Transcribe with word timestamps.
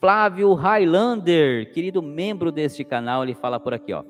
Flávio 0.00 0.54
Highlander, 0.54 1.72
querido 1.72 2.00
membro 2.00 2.52
deste 2.52 2.84
canal, 2.84 3.24
ele 3.24 3.34
fala 3.34 3.58
por 3.58 3.74
aqui, 3.74 3.92
ó. 3.92 4.04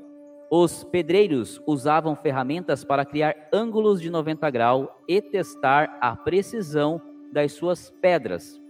Os 0.51 0.85
pedreiros 0.85 1.63
usavam 1.67 2.15
ferramentas 2.15 2.85
para 2.85 3.07
criar 3.07 3.35
ângulos 3.51 3.99
de 3.99 4.11
90 4.11 4.51
graus 4.51 4.89
e 5.09 5.23
testar 5.23 5.97
a 5.99 6.15
precisão 6.15 7.01
das 7.33 7.53
suas 7.53 7.91
pedras. 8.03 8.61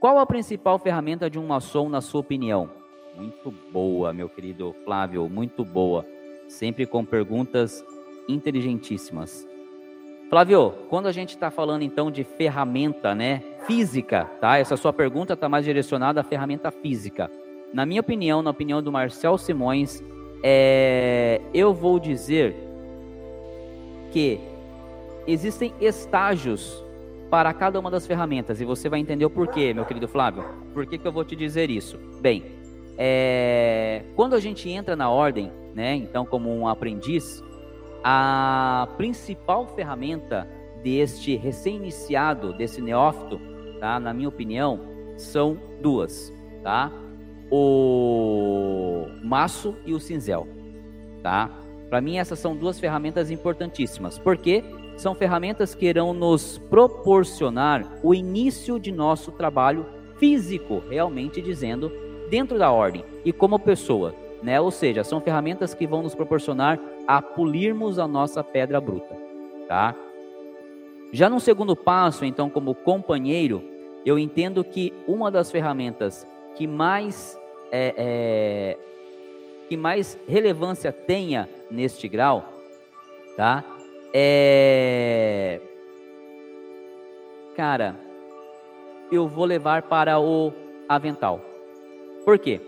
Qual 0.00 0.18
a 0.18 0.24
principal 0.24 0.78
ferramenta 0.78 1.28
de 1.28 1.38
um 1.38 1.46
maçom, 1.46 1.90
na 1.90 2.00
sua 2.00 2.22
opinião? 2.22 2.70
Muito 3.14 3.50
boa, 3.70 4.10
meu 4.14 4.30
querido 4.30 4.74
Flávio, 4.82 5.28
muito 5.28 5.66
boa. 5.66 6.06
Sempre 6.48 6.86
com 6.86 7.04
perguntas 7.04 7.84
inteligentíssimas. 8.26 9.46
Flávio, 10.30 10.72
quando 10.88 11.06
a 11.06 11.12
gente 11.12 11.34
está 11.34 11.50
falando 11.50 11.82
então 11.82 12.10
de 12.10 12.24
ferramenta, 12.24 13.14
né, 13.14 13.42
física, 13.66 14.24
tá? 14.40 14.58
Essa 14.58 14.76
sua 14.76 14.92
pergunta 14.92 15.34
está 15.34 15.48
mais 15.48 15.64
direcionada 15.64 16.20
à 16.20 16.24
ferramenta 16.24 16.70
física. 16.70 17.30
Na 17.72 17.86
minha 17.86 18.00
opinião, 18.00 18.42
na 18.42 18.50
opinião 18.50 18.82
do 18.82 18.92
Marcel 18.92 19.38
Simões, 19.38 20.02
é, 20.42 21.40
eu 21.54 21.72
vou 21.72 21.98
dizer 21.98 22.54
que 24.10 24.40
existem 25.26 25.72
estágios 25.80 26.84
para 27.30 27.52
cada 27.54 27.80
uma 27.80 27.90
das 27.90 28.06
ferramentas 28.06 28.60
e 28.60 28.64
você 28.64 28.88
vai 28.88 29.00
entender 29.00 29.24
o 29.24 29.30
porquê, 29.30 29.72
meu 29.72 29.86
querido 29.86 30.06
Flávio. 30.06 30.44
Por 30.74 30.84
que, 30.84 30.98
que 30.98 31.08
eu 31.08 31.12
vou 31.12 31.24
te 31.24 31.34
dizer 31.34 31.70
isso? 31.70 31.98
Bem, 32.20 32.44
é, 32.98 34.02
quando 34.14 34.34
a 34.34 34.40
gente 34.40 34.68
entra 34.68 34.94
na 34.94 35.08
ordem, 35.08 35.50
né, 35.74 35.94
então 35.94 36.26
como 36.26 36.54
um 36.54 36.68
aprendiz, 36.68 37.42
a 38.04 38.86
principal 38.98 39.66
ferramenta 39.68 40.46
deste 40.82 41.36
recém-iniciado, 41.36 42.52
desse 42.52 42.82
neófito, 42.82 43.40
tá, 43.82 43.98
na 43.98 44.14
minha 44.14 44.28
opinião, 44.28 44.78
são 45.16 45.58
duas, 45.82 46.32
tá? 46.62 46.92
o 47.50 49.08
maço 49.22 49.76
e 49.84 49.92
o 49.92 49.98
cinzel, 49.98 50.46
tá? 51.20 51.50
Para 51.90 52.00
mim 52.00 52.16
essas 52.16 52.38
são 52.38 52.56
duas 52.56 52.78
ferramentas 52.78 53.28
importantíssimas, 53.28 54.18
porque 54.18 54.64
são 54.96 55.16
ferramentas 55.16 55.74
que 55.74 55.84
irão 55.84 56.14
nos 56.14 56.58
proporcionar 56.70 57.98
o 58.04 58.14
início 58.14 58.78
de 58.78 58.92
nosso 58.92 59.32
trabalho 59.32 59.84
físico, 60.16 60.82
realmente 60.88 61.42
dizendo, 61.42 61.92
dentro 62.30 62.56
da 62.56 62.70
ordem 62.70 63.04
e 63.24 63.32
como 63.32 63.58
pessoa, 63.58 64.14
né? 64.42 64.60
Ou 64.60 64.70
seja, 64.70 65.02
são 65.02 65.20
ferramentas 65.20 65.74
que 65.74 65.88
vão 65.88 66.02
nos 66.02 66.14
proporcionar 66.14 66.80
a 67.06 67.20
polirmos 67.20 67.98
a 67.98 68.06
nossa 68.06 68.44
pedra 68.44 68.80
bruta, 68.80 69.14
tá? 69.66 69.94
Já 71.12 71.28
no 71.28 71.38
segundo 71.38 71.76
passo, 71.76 72.24
então, 72.24 72.48
como 72.48 72.74
companheiro, 72.74 73.71
eu 74.04 74.18
entendo 74.18 74.64
que 74.64 74.92
uma 75.06 75.30
das 75.30 75.50
ferramentas 75.50 76.26
que 76.54 76.66
mais 76.66 77.38
é, 77.70 77.94
é, 77.96 78.78
que 79.68 79.76
mais 79.76 80.18
relevância 80.28 80.92
tenha 80.92 81.48
neste 81.70 82.06
grau, 82.06 82.44
tá? 83.36 83.64
É, 84.12 85.58
cara, 87.56 87.96
eu 89.10 89.26
vou 89.26 89.46
levar 89.46 89.82
para 89.82 90.20
o 90.20 90.52
avental. 90.88 91.40
Por 92.24 92.38
quê? 92.38 92.60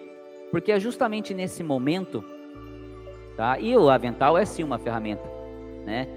Porque 0.51 0.73
é 0.73 0.81
justamente 0.81 1.35
nesse 1.35 1.63
momento, 1.63 2.25
tá? 3.37 3.59
E 3.59 3.77
o 3.77 3.91
avental 3.91 4.39
é 4.39 4.45
sim 4.45 4.63
uma 4.63 4.79
ferramenta, 4.79 5.25
né? 5.85 6.09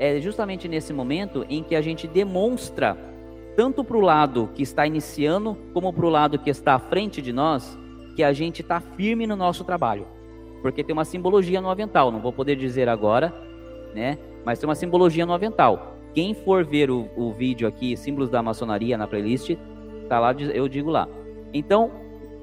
É 0.00 0.20
justamente 0.20 0.66
nesse 0.66 0.92
momento 0.92 1.46
em 1.48 1.62
que 1.62 1.76
a 1.76 1.80
gente 1.80 2.08
demonstra 2.08 2.96
tanto 3.56 3.84
para 3.84 3.96
o 3.96 4.00
lado 4.00 4.48
que 4.54 4.62
está 4.62 4.86
iniciando 4.86 5.56
como 5.72 5.92
para 5.92 6.06
o 6.06 6.10
lado 6.10 6.38
que 6.38 6.50
está 6.50 6.74
à 6.74 6.78
frente 6.78 7.20
de 7.20 7.32
nós 7.32 7.78
que 8.16 8.22
a 8.22 8.32
gente 8.32 8.62
está 8.62 8.80
firme 8.80 9.26
no 9.26 9.36
nosso 9.36 9.64
trabalho. 9.64 10.06
Porque 10.60 10.84
tem 10.84 10.92
uma 10.92 11.04
simbologia 11.04 11.60
no 11.60 11.68
avental, 11.68 12.10
não 12.10 12.20
vou 12.20 12.32
poder 12.32 12.56
dizer 12.56 12.88
agora, 12.88 13.34
né? 13.94 14.18
Mas 14.44 14.58
tem 14.58 14.68
uma 14.68 14.74
simbologia 14.74 15.26
no 15.26 15.32
avental. 15.32 15.96
Quem 16.14 16.34
for 16.34 16.64
ver 16.64 16.90
o, 16.90 17.08
o 17.16 17.32
vídeo 17.32 17.66
aqui, 17.66 17.96
símbolos 17.96 18.30
da 18.30 18.42
maçonaria 18.42 18.96
na 18.96 19.06
playlist, 19.06 19.56
tá 20.08 20.20
lá, 20.20 20.32
eu 20.32 20.68
digo 20.68 20.90
lá. 20.90 21.08
Então, 21.52 21.90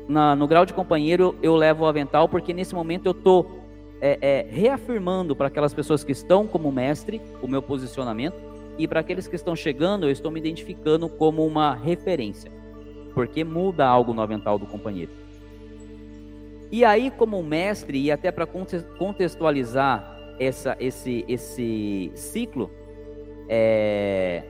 na, 0.08 0.36
no 0.36 0.48
grau 0.48 0.66
de 0.66 0.74
companheiro, 0.74 1.36
eu 1.42 1.56
levo 1.56 1.86
o 1.86 1.88
avental 1.88 2.28
porque 2.28 2.54
nesse 2.54 2.74
momento 2.74 3.06
eu 3.06 3.12
estou 3.12 3.60
é, 4.02 4.18
é, 4.22 4.48
reafirmando 4.50 5.36
para 5.36 5.48
aquelas 5.48 5.74
pessoas 5.74 6.04
que 6.04 6.12
estão 6.12 6.48
como 6.48 6.72
mestre 6.72 7.22
o 7.42 7.48
meu 7.48 7.62
posicionamento 7.62 8.50
e 8.80 8.88
para 8.88 9.02
aqueles 9.02 9.28
que 9.28 9.36
estão 9.36 9.58
chegando, 9.58 10.06
eu 10.06 10.12
estou 10.12 10.32
me 10.32 10.40
identificando 10.40 11.10
como 11.10 11.46
uma 11.46 11.76
referência, 11.76 12.50
porque 13.14 13.44
muda 13.44 13.86
algo 13.86 14.14
no 14.14 14.22
avental 14.22 14.58
do 14.58 14.66
companheiro. 14.66 15.12
E 16.72 16.86
aí, 16.86 17.12
como 17.12 17.44
mestre, 17.44 18.00
e 18.00 18.10
até 18.10 18.32
para 18.32 18.46
contextualizar 18.46 20.18
essa, 20.40 20.78
esse, 20.80 21.26
esse 21.28 22.10
ciclo, 22.16 22.72
é... 23.50 24.46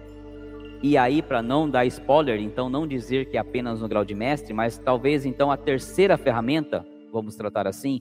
e 0.83 0.95
aí 0.95 1.23
para 1.23 1.41
não 1.41 1.67
dar 1.67 1.87
spoiler, 1.87 2.39
então 2.39 2.69
não 2.69 2.85
dizer 2.85 3.25
que 3.31 3.35
é 3.35 3.39
apenas 3.39 3.81
no 3.81 3.87
grau 3.87 4.05
de 4.05 4.13
mestre, 4.13 4.53
mas 4.53 4.77
talvez 4.77 5.25
então 5.25 5.49
a 5.49 5.57
terceira 5.57 6.19
ferramenta, 6.19 6.85
vamos 7.11 7.35
tratar 7.35 7.65
assim, 7.65 7.99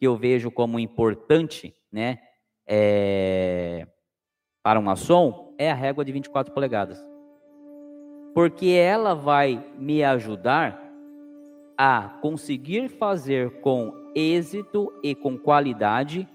que 0.00 0.06
eu 0.06 0.16
vejo 0.16 0.50
como 0.50 0.80
importante, 0.80 1.72
né, 1.92 2.18
é... 2.66 3.86
para 4.62 4.78
um 4.78 4.82
maçom, 4.82 5.52
é 5.56 5.70
a 5.70 5.74
régua 5.74 6.04
de 6.04 6.12
24 6.12 6.52
polegadas. 6.52 7.04
Porque 8.34 8.68
ela 8.68 9.14
vai 9.14 9.64
me 9.78 10.04
ajudar 10.04 10.90
a 11.76 12.18
conseguir 12.20 12.88
fazer 12.88 13.60
com 13.60 13.92
êxito 14.14 14.92
e 15.02 15.14
com 15.14 15.38
qualidade 15.38 16.28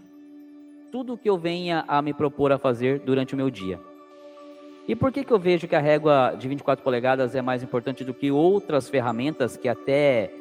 tudo 0.91 1.17
que 1.17 1.29
eu 1.29 1.37
venha 1.37 1.83
a 1.87 2.01
me 2.01 2.13
propor 2.13 2.51
a 2.51 2.57
fazer 2.57 2.99
durante 2.99 3.33
o 3.33 3.37
meu 3.37 3.49
dia. 3.49 3.79
E 4.87 4.95
por 4.95 5.11
que, 5.11 5.23
que 5.23 5.33
eu 5.33 5.39
vejo 5.39 5.67
que 5.67 5.75
a 5.75 5.79
régua 5.79 6.35
de 6.37 6.47
24 6.47 6.83
polegadas 6.83 7.35
é 7.35 7.41
mais 7.41 7.63
importante 7.63 8.03
do 8.03 8.13
que 8.13 8.31
outras 8.31 8.87
ferramentas 8.87 9.57
que 9.57 9.67
até 9.67 10.31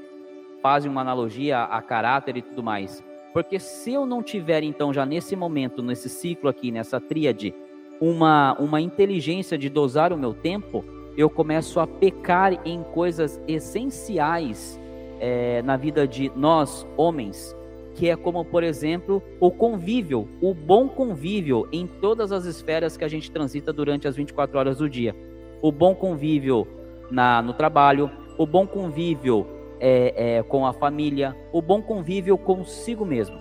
fazem 0.63 0.91
uma 0.91 1.01
analogia 1.01 1.63
a 1.63 1.81
caráter 1.83 2.37
e 2.37 2.43
tudo 2.43 2.63
mais? 2.63 3.03
Porque 3.33 3.59
se 3.59 3.93
eu 3.93 4.07
não 4.07 4.23
tiver, 4.23 4.63
então, 4.63 4.93
já 4.93 5.05
nesse 5.05 5.35
momento, 5.35 5.83
nesse 5.83 6.09
ciclo 6.09 6.49
aqui, 6.49 6.71
nessa 6.71 7.01
tríade, 7.01 7.53
uma, 8.01 8.55
uma 8.59 8.81
inteligência 8.81 9.57
de 9.57 9.69
dosar 9.69 10.13
o 10.13 10.19
meu 10.19 10.35
tempo, 10.35 10.85
eu 11.17 11.31
começo 11.31 11.79
a 11.81 11.87
pecar 11.87 12.61
em 12.67 12.83
coisas 12.83 13.41
essenciais 13.47 14.81
é, 15.21 15.63
na 15.63 15.77
vida 15.77 16.07
de 16.07 16.31
nós, 16.35 16.87
homens, 16.97 17.57
que 17.95 18.11
é 18.11 18.17
como, 18.17 18.45
por 18.45 18.65
exemplo, 18.65 19.23
o 19.39 19.51
convívio, 19.51 20.29
o 20.41 20.53
bom 20.53 20.89
convívio 20.89 21.69
em 21.73 21.87
todas 21.87 22.33
as 22.33 22.45
esferas 22.45 22.97
que 22.97 23.05
a 23.05 23.09
gente 23.09 23.31
transita 23.31 23.73
durante 23.73 24.09
as 24.09 24.17
24 24.17 24.59
horas 24.59 24.79
do 24.79 24.89
dia. 24.89 25.15
O 25.63 25.71
bom 25.71 25.95
convívio 25.95 26.67
na, 27.11 27.41
no 27.41 27.55
trabalho, 27.55 28.11
o 28.37 28.47
bom 28.47 28.67
convívio 28.67 29.47
é, 29.79 30.39
é, 30.39 30.43
com 30.43 30.67
a 30.67 30.73
família, 30.73 31.37
o 31.53 31.63
bom 31.63 31.81
convívio 31.81 32.37
consigo 32.37 33.05
mesmo. 33.05 33.39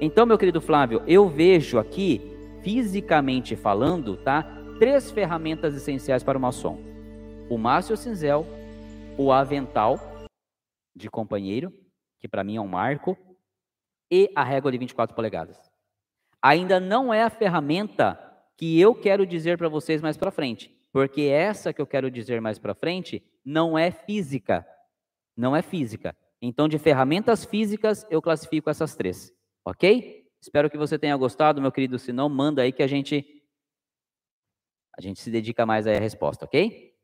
Então, 0.00 0.24
meu 0.24 0.38
querido 0.38 0.60
Flávio, 0.60 1.02
eu 1.06 1.28
vejo 1.28 1.78
aqui, 1.78 2.37
fisicamente 2.68 3.56
falando, 3.56 4.18
tá? 4.18 4.44
Três 4.78 5.10
ferramentas 5.10 5.74
essenciais 5.74 6.22
para 6.22 6.36
o 6.36 6.40
maçom: 6.40 6.78
o 7.48 7.56
Márcio 7.56 7.96
Cinzel, 7.96 8.44
o 9.16 9.32
avental 9.32 9.98
de 10.94 11.08
companheiro, 11.08 11.72
que 12.20 12.28
para 12.28 12.44
mim 12.44 12.56
é 12.56 12.60
um 12.60 12.68
marco, 12.68 13.16
e 14.10 14.30
a 14.36 14.44
régua 14.44 14.70
de 14.70 14.76
24 14.76 15.16
polegadas. 15.16 15.58
Ainda 16.42 16.78
não 16.78 17.12
é 17.12 17.22
a 17.22 17.30
ferramenta 17.30 18.20
que 18.54 18.78
eu 18.78 18.94
quero 18.94 19.26
dizer 19.26 19.56
para 19.56 19.70
vocês 19.70 20.02
mais 20.02 20.18
para 20.18 20.30
frente, 20.30 20.70
porque 20.92 21.22
essa 21.22 21.72
que 21.72 21.80
eu 21.80 21.86
quero 21.86 22.10
dizer 22.10 22.38
mais 22.38 22.58
para 22.58 22.74
frente 22.74 23.24
não 23.42 23.78
é 23.78 23.90
física. 23.90 24.66
Não 25.34 25.56
é 25.56 25.62
física. 25.62 26.14
Então, 26.42 26.68
de 26.68 26.78
ferramentas 26.78 27.46
físicas, 27.46 28.06
eu 28.10 28.20
classifico 28.20 28.68
essas 28.68 28.94
três. 28.94 29.32
Ok? 29.64 30.27
Espero 30.40 30.70
que 30.70 30.78
você 30.78 30.98
tenha 30.98 31.16
gostado, 31.16 31.60
meu 31.60 31.72
querido. 31.72 31.98
Se 31.98 32.12
não, 32.12 32.28
manda 32.28 32.62
aí 32.62 32.72
que 32.72 32.82
a 32.82 32.86
gente 32.86 33.34
a 34.96 35.00
gente 35.00 35.20
se 35.20 35.30
dedica 35.30 35.64
mais 35.64 35.86
aí 35.86 35.96
à 35.96 36.00
resposta, 36.00 36.44
ok? 36.44 36.97